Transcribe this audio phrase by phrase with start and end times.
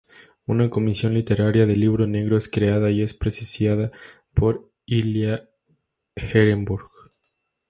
[0.47, 3.91] Una comisión literaria del "Libro negro" es creada y es presidida
[4.33, 5.47] por Ilyá
[6.15, 6.89] Ehrenburg.